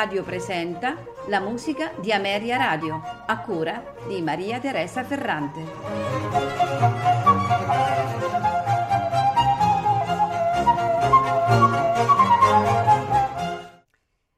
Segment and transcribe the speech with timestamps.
[0.00, 0.96] Radio presenta
[1.28, 5.60] la musica di Ameria Radio, a cura di Maria Teresa Ferrante.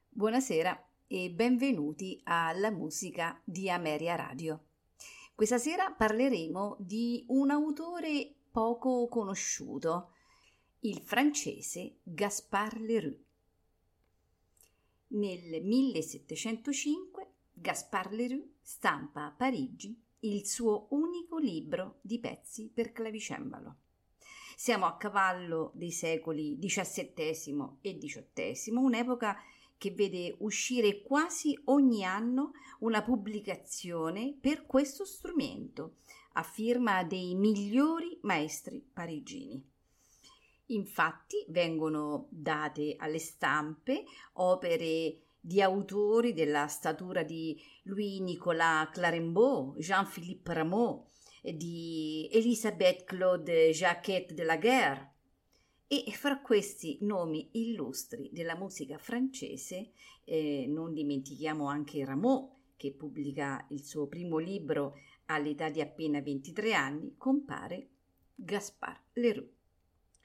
[0.09, 4.65] Buonasera e benvenuti alla musica di Ameria Radio.
[5.33, 10.11] Questa sera parleremo di un autore poco conosciuto,
[10.81, 13.31] il francese Gaspard Leroux.
[15.15, 23.77] Nel 1705 Gaspard Leroux stampa a Parigi il suo unico libro di pezzi per clavicembalo.
[24.56, 29.37] Siamo a cavallo dei secoli XVII e XVIII, un'epoca
[29.77, 35.97] che vede uscire quasi ogni anno una pubblicazione per questo strumento,
[36.34, 39.72] a firma dei migliori maestri parigini.
[40.73, 51.09] Infatti vengono date alle stampe opere di autori della statura di Louis-Nicolas Clarembault, Jean-Philippe Rameau,
[51.42, 55.11] di Elisabeth Claude Jacquette de la Guerre.
[55.89, 59.91] E fra questi nomi illustri della musica francese
[60.25, 64.95] eh, non dimentichiamo anche Rameau, che pubblica il suo primo libro
[65.27, 67.89] all'età di appena 23 anni, compare
[68.34, 69.61] Gaspard Leroux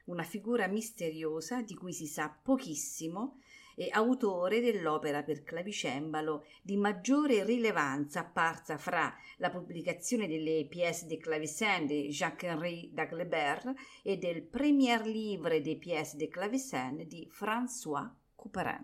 [0.07, 3.39] una figura misteriosa di cui si sa pochissimo,
[3.79, 11.17] e autore dell'opera per clavicembalo di maggiore rilevanza apparsa fra la pubblicazione delle pièces de
[11.17, 18.83] clavecin di Jacques-Henri d'Aglebert e del Premier Livre des pièces de clavecin di François Couperin.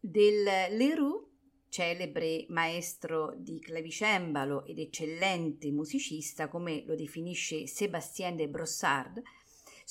[0.00, 1.28] Del Leroux
[1.68, 9.22] celebre maestro di clavicembalo ed eccellente musicista, come lo definisce Sébastien de Brossard,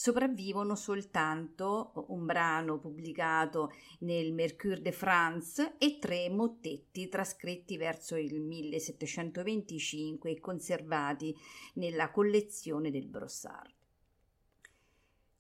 [0.02, 8.42] sopravvivono soltanto un brano pubblicato nel Mercure de France e tre mottetti trascritti verso il
[8.42, 11.38] 1725 e conservati
[11.76, 13.72] nella collezione del Brossard.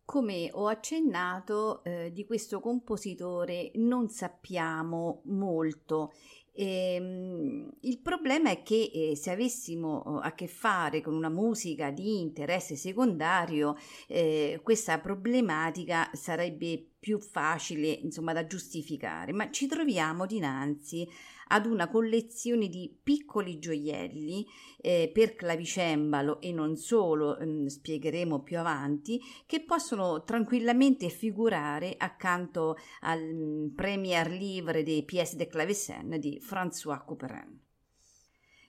[0.06, 6.12] Come ho accennato, eh, di questo compositore non sappiamo molto
[6.54, 11.92] Ehm, il problema è che eh, se avessimo eh, a che fare con una musica
[11.92, 13.76] di interesse secondario,
[14.08, 21.08] eh, questa problematica sarebbe più facile insomma da giustificare, ma ci troviamo dinanzi
[21.52, 24.46] ad una collezione di piccoli gioielli
[24.78, 31.96] eh, per clavicembalo e non solo, mh, mm, spiegheremo più avanti, che possono tranquillamente figurare
[31.98, 37.60] accanto al mm, Premier Livre des pièces de clavecin di François Couperin.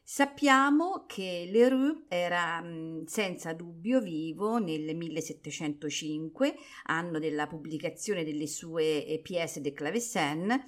[0.05, 6.55] Sappiamo che Leroux era mm, senza dubbio vivo nel 1705,
[6.87, 10.63] anno della pubblicazione delle sue eh, pièces de clavecin,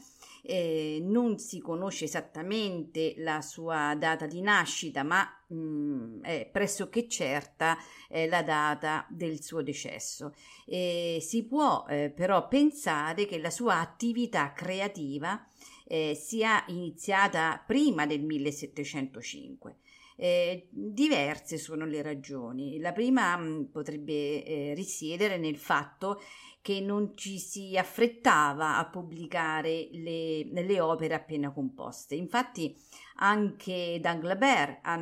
[0.47, 7.09] eh, non si conosce esattamente la sua data di nascita, ma mh, mm, è pressoché
[7.09, 7.78] certa
[8.10, 10.34] eh, la data del suo decesso.
[10.66, 15.47] Eh, si può eh, però pensare che la sua attività creativa
[15.87, 19.77] eh, sia iniziata prima del 1705.
[20.17, 22.79] Eh, diverse sono le ragioni.
[22.79, 26.21] La prima mh, potrebbe eh, risiedere nel fatto
[26.65, 32.15] che non ci si affrettava a pubblicare le, le opere appena composte.
[32.15, 32.75] Infatti
[33.17, 34.99] anche Danglebert ha,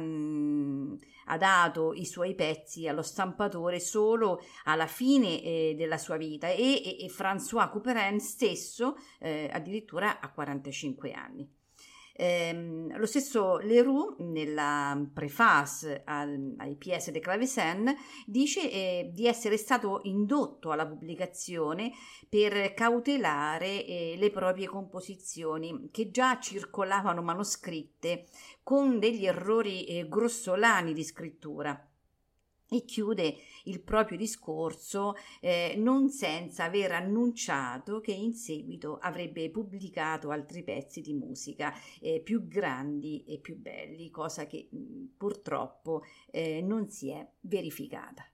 [1.26, 6.82] ha, dato i suoi pezzi allo stampatore solo alla fine eh, della sua vita e,
[6.84, 11.61] e, e François Couperin stesso eh, addirittura a 45 anni.
[12.14, 17.94] Eh, lo stesso Leroux, nella preface al, ai PS de Clavecin,
[18.26, 21.92] dice eh, di essere stato indotto alla pubblicazione
[22.28, 28.26] per cautelare eh, le proprie composizioni che già circolavano manoscritte
[28.62, 31.86] con degli errori eh, grossolani di scrittura
[32.72, 40.30] e chiude il proprio discorso eh, non senza aver annunciato che in seguito avrebbe pubblicato
[40.30, 46.60] altri pezzi di musica eh, più grandi e più belli, cosa che mh, purtroppo eh,
[46.62, 48.26] non si è verificata.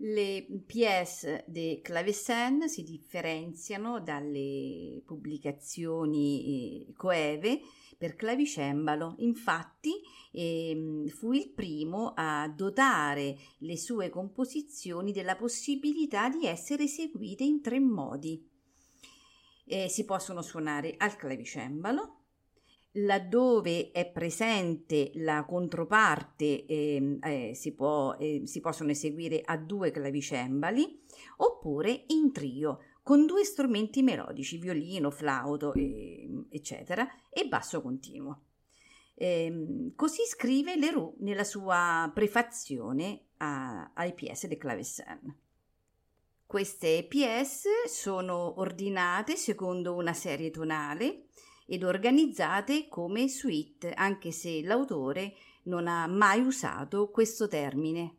[0.00, 7.62] Le pièces de clavecin si differenziano dalle pubblicazioni eh, coeve
[7.98, 9.16] per clavicembalo.
[9.18, 10.00] Infatti
[10.32, 17.60] eh, fu il primo a dotare le sue composizioni della possibilità di essere eseguite in
[17.60, 18.46] tre modi.
[19.66, 22.18] Eh, si possono suonare al clavicembalo,
[22.92, 29.90] laddove è presente la controparte eh, eh, si, può, eh, si possono eseguire a due
[29.90, 31.02] clavicembali
[31.38, 32.78] oppure in trio
[33.08, 38.42] con due strumenti melodici, violino, flauto, e, eccetera, e basso continuo.
[39.14, 45.36] Eh, così scrive Leroux nella sua prefazione a, ai PS de Clavecin.
[46.44, 51.28] Queste PS sono ordinate secondo una serie tonale
[51.64, 55.32] ed organizzate come suite, anche se l'autore
[55.62, 58.16] non ha mai usato questo termine.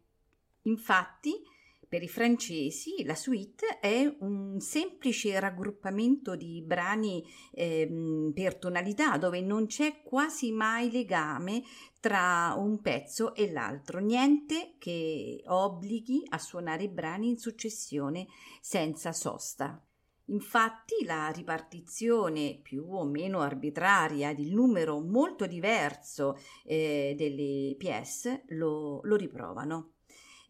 [0.64, 1.44] Infatti,
[1.90, 9.42] per i francesi la suite è un semplice raggruppamento di brani eh, per tonalità dove
[9.42, 11.64] non c'è quasi mai legame
[12.00, 18.28] tra un pezzo e l'altro, niente che obblighi a suonare i brani in successione
[18.62, 19.84] senza sosta.
[20.26, 29.02] Infatti la ripartizione più o meno arbitraria di numero molto diverso eh, delle pièce lo,
[29.04, 29.94] lo riprovano.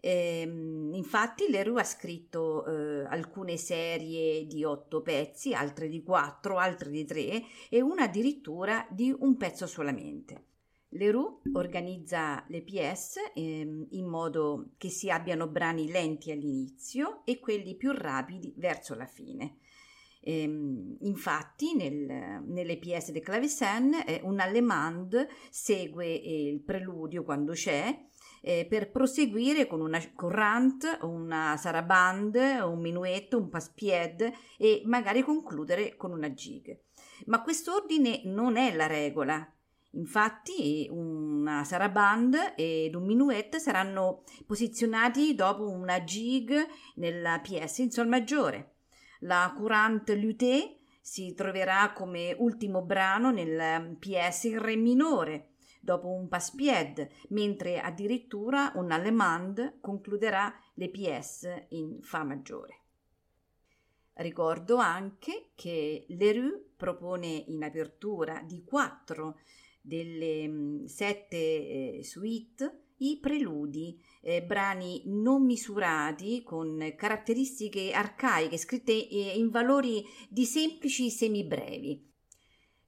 [0.01, 6.90] Eh, infatti Leroux ha scritto eh, alcune serie di otto pezzi, altre di quattro, altre
[6.90, 10.46] di tre e una addirittura di un pezzo solamente.
[10.94, 17.75] Leroux organizza le pièce eh, in modo che si abbiano brani lenti all'inizio e quelli
[17.75, 19.57] più rapidi verso la fine.
[20.22, 28.07] Ehm, infatti nel, nelle pièce de clavecin eh, un allemande segue il preludio quando c'è
[28.41, 35.95] eh, per proseguire con una courante, una sarabande, un minuetto, un passpied e magari concludere
[35.95, 36.77] con una gig.
[37.25, 39.53] Ma quest'ordine non è la regola.
[39.94, 46.53] Infatti una sarabande ed un minuet saranno posizionati dopo una gig
[46.95, 48.75] nella pièce in sol maggiore.
[49.21, 55.49] La courante lutte si troverà come ultimo brano nel pièce in re minore
[55.79, 62.77] dopo un paspied, mentre addirittura un allemande concluderà le pièce in Fa maggiore.
[64.13, 69.39] Ricordo anche che Leroux propone in apertura di quattro
[69.81, 78.91] delle mm, sette eh, suite i preludi, eh, brani non misurati con caratteristiche arcaiche scritte
[78.91, 82.08] eh, in valori di semplici semibrevi.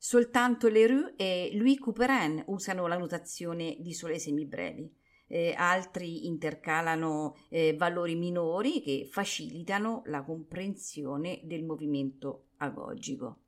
[0.04, 4.92] Soltanto Leroux e Louis Couperin usano la notazione di sole semibrevi.
[5.28, 13.42] Eh, altri intercalano eh, valori minori che facilitano la comprensione del movimento agogico.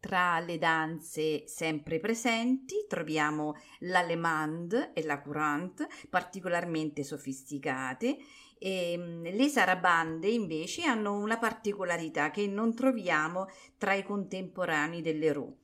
[0.00, 8.16] Tra le danze sempre presenti troviamo l'allemande e la courante, particolarmente sofisticate,
[8.58, 13.46] e mm, le sarabande invece hanno una particolarità che non troviamo
[13.78, 15.54] tra i contemporanei dell'Eroux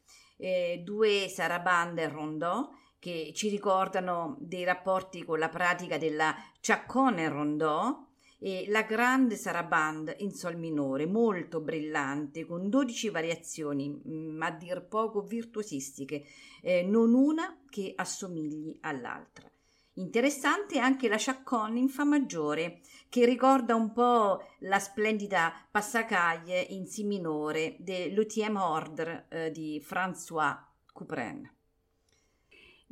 [0.43, 2.69] eh, due sarabande rondò
[2.99, 8.07] che ci ricordano dei rapporti con la pratica della ciaccone rondò
[8.39, 14.51] e la grande sarabande in sol minore, molto brillante, con 12 variazioni, ma mm, a
[14.51, 16.25] dir poco virtuosistiche,
[16.61, 19.52] eh, non una che assomigli all'altra.
[19.95, 22.81] Interessante anche la chaconne in Fa maggiore,
[23.11, 30.57] che ricorda un po' la splendida Passacaglie in Si minore dell'Ultime Ordre eh, di François
[30.93, 31.47] Couperin.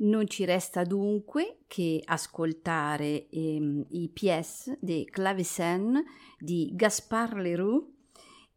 [0.03, 6.03] Non ci resta dunque che ascoltare ehm, i pièces de clavecin
[6.37, 7.87] di Gaspard Leroux,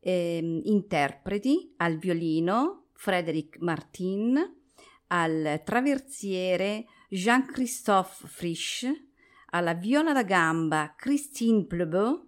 [0.01, 4.39] ehm, interpreti al violino Frédéric Martin,
[5.09, 8.91] al traversiere Jean-Christophe Frisch,
[9.51, 12.27] alla viola da gamba Christine Plebeau,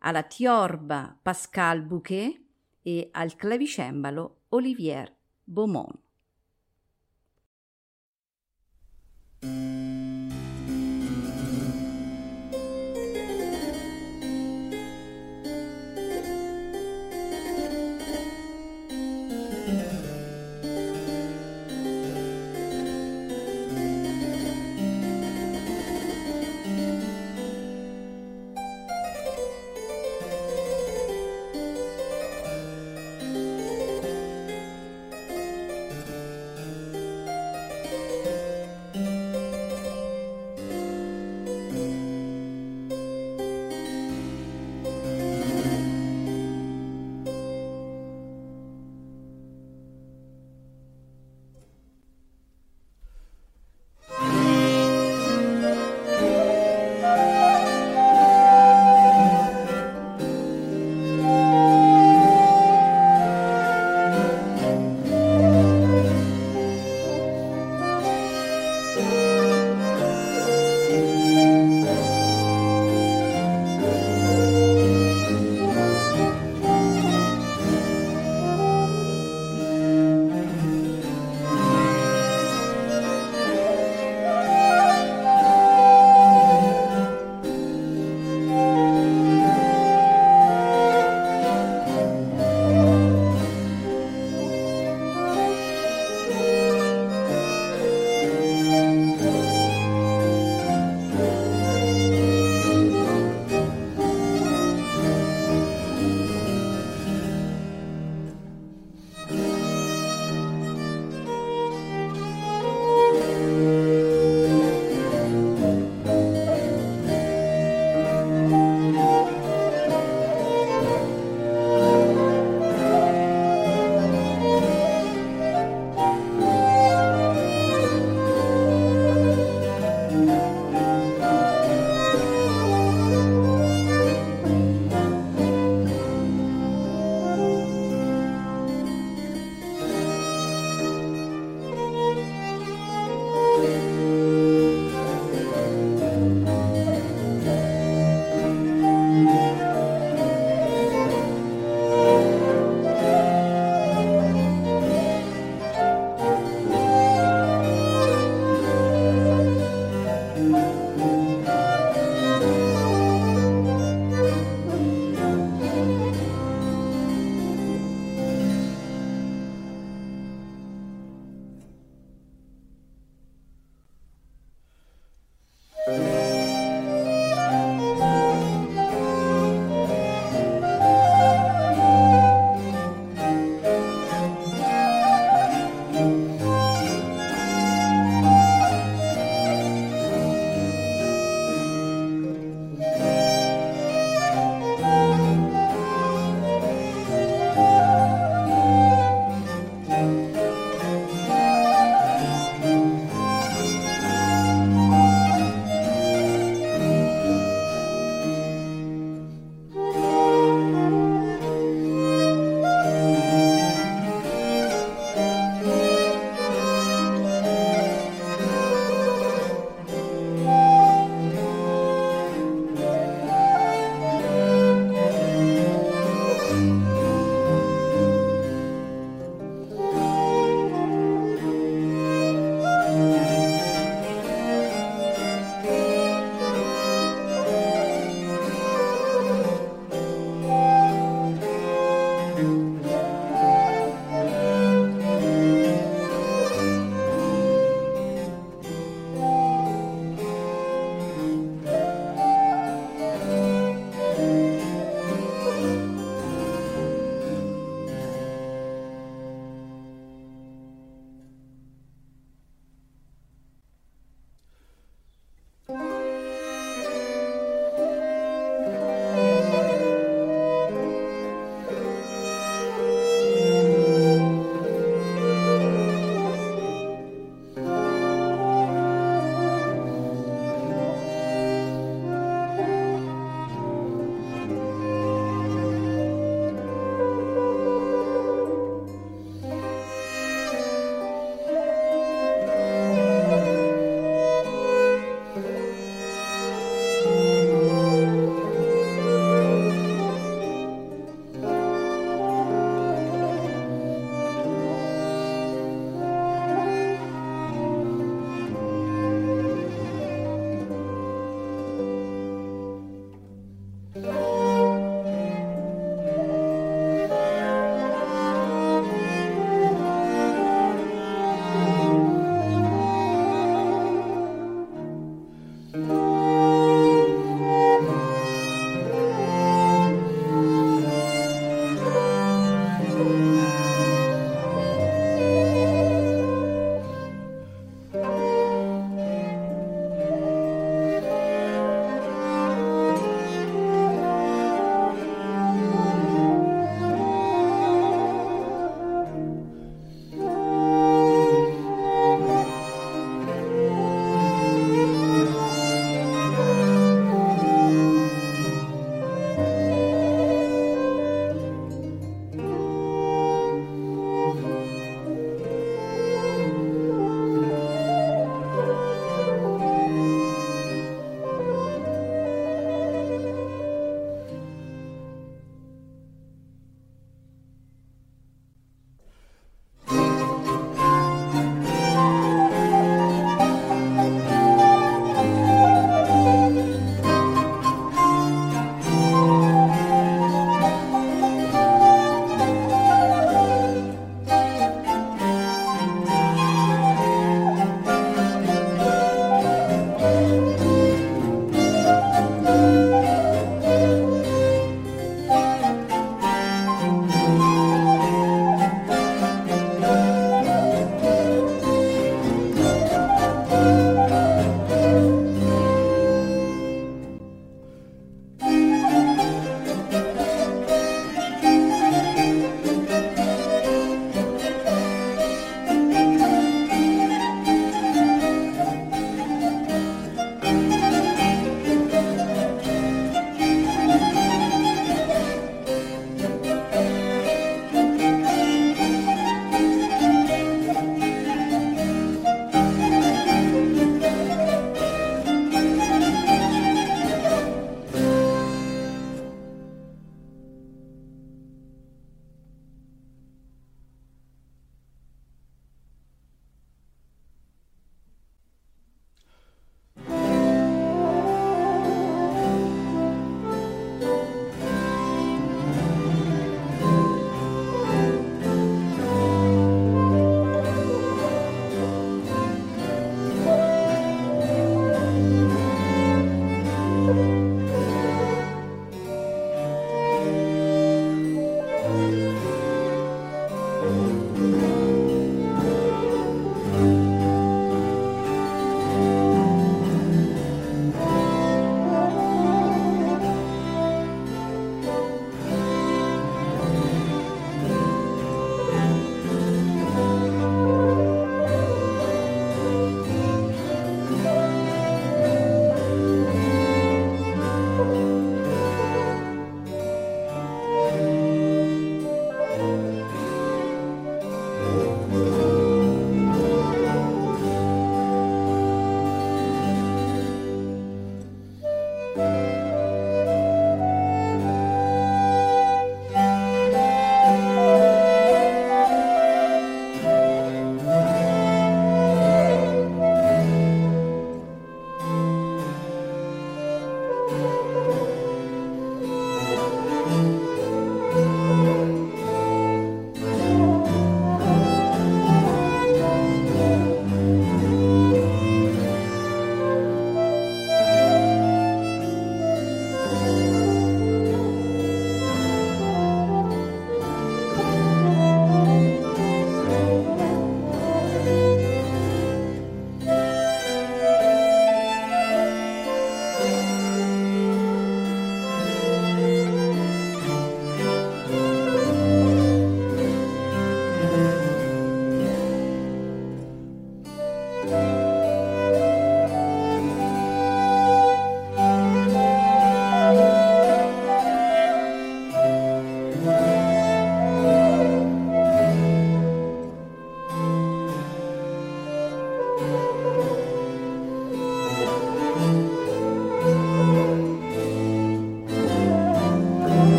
[0.00, 2.38] alla tiorba Pascal Bouquet
[2.82, 5.10] e al clavicembalo Olivier
[5.42, 5.98] Beaumont.